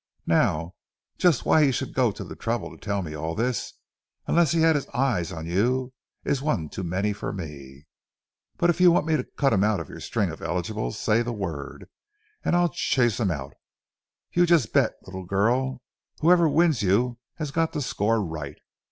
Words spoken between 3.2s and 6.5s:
this, unless he had his eye on you, is